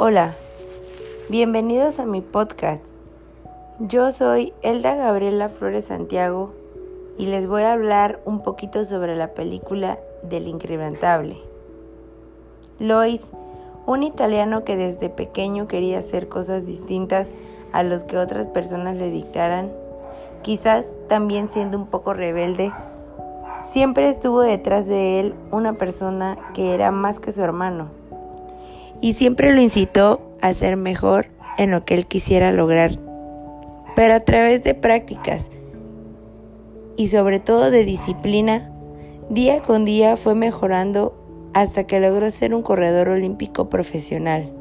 [0.00, 0.36] Hola,
[1.28, 2.84] bienvenidos a mi podcast.
[3.80, 6.52] Yo soy Elda Gabriela Flores Santiago
[7.18, 11.38] y les voy a hablar un poquito sobre la película del incrementable.
[12.78, 13.32] Lois,
[13.86, 17.32] un italiano que desde pequeño quería hacer cosas distintas
[17.72, 19.72] a los que otras personas le dictaran,
[20.42, 22.72] quizás también siendo un poco rebelde,
[23.64, 27.97] siempre estuvo detrás de él una persona que era más que su hermano
[29.00, 32.92] y siempre lo incitó a ser mejor en lo que él quisiera lograr,
[33.96, 35.46] pero a través de prácticas
[36.96, 38.72] y sobre todo de disciplina,
[39.30, 41.14] día con día fue mejorando
[41.54, 44.52] hasta que logró ser un corredor olímpico profesional.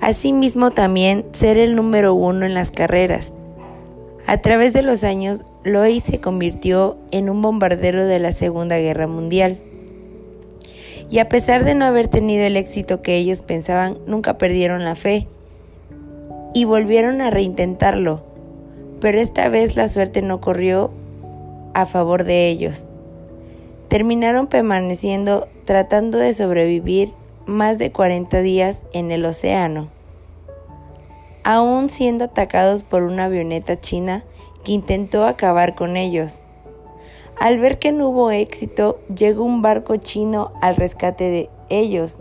[0.00, 3.32] Asimismo también ser el número uno en las carreras.
[4.26, 9.06] A través de los años, Lois se convirtió en un bombardero de la Segunda Guerra
[9.06, 9.60] Mundial
[11.10, 14.94] y a pesar de no haber tenido el éxito que ellos pensaban, nunca perdieron la
[14.94, 15.28] fe
[16.54, 18.22] y volvieron a reintentarlo,
[19.00, 20.92] pero esta vez la suerte no corrió
[21.74, 22.86] a favor de ellos.
[23.88, 27.12] Terminaron permaneciendo tratando de sobrevivir
[27.46, 29.88] más de 40 días en el océano,
[31.42, 34.24] aún siendo atacados por una avioneta china
[34.64, 36.43] que intentó acabar con ellos.
[37.38, 42.20] Al ver que no hubo éxito, llegó un barco chino al rescate de ellos,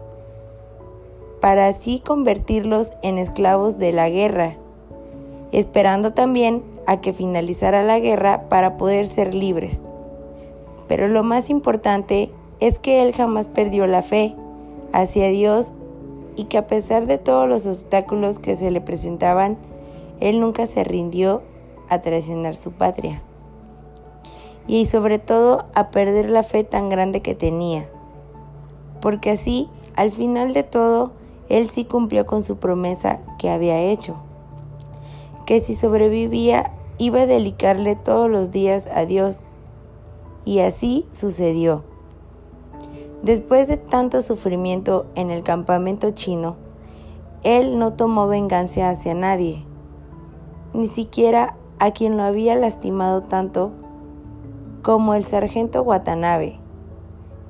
[1.39, 4.57] para así convertirlos en esclavos de la guerra,
[5.51, 9.81] esperando también a que finalizara la guerra para poder ser libres.
[10.87, 14.35] Pero lo más importante es que él jamás perdió la fe
[14.93, 15.67] hacia Dios
[16.35, 19.57] y que a pesar de todos los obstáculos que se le presentaban,
[20.19, 21.43] él nunca se rindió
[21.87, 23.21] a traicionar su patria
[24.67, 27.89] y sobre todo a perder la fe tan grande que tenía.
[29.01, 31.11] Porque así, al final de todo,
[31.49, 34.15] él sí cumplió con su promesa que había hecho,
[35.45, 39.41] que si sobrevivía iba a dedicarle todos los días a Dios.
[40.45, 41.83] Y así sucedió.
[43.21, 46.57] Después de tanto sufrimiento en el campamento chino,
[47.43, 49.65] él no tomó venganza hacia nadie,
[50.73, 53.71] ni siquiera a quien lo había lastimado tanto
[54.83, 56.59] como el sargento Watanabe,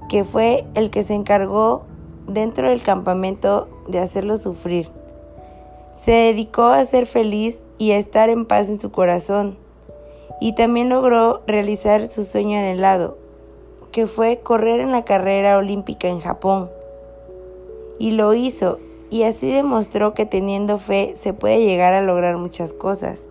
[0.07, 1.83] que fue el que se encargó
[2.27, 4.89] dentro del campamento de hacerlo sufrir.
[6.03, 9.57] Se dedicó a ser feliz y a estar en paz en su corazón,
[10.39, 13.17] y también logró realizar su sueño anhelado,
[13.91, 16.69] que fue correr en la carrera olímpica en Japón.
[17.97, 18.77] Y lo hizo,
[19.09, 23.25] y así demostró que teniendo fe se puede llegar a lograr muchas cosas.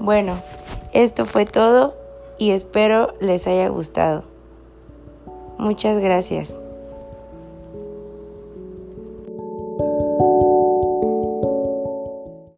[0.00, 0.40] Bueno,
[0.92, 1.94] esto fue todo
[2.38, 4.24] y espero les haya gustado.
[5.58, 6.60] Muchas gracias.